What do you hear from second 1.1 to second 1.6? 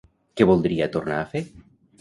a fer?